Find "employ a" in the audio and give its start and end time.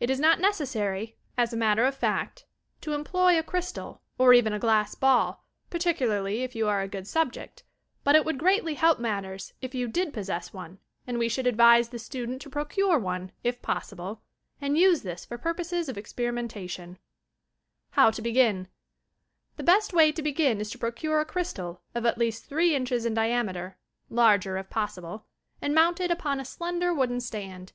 2.94-3.44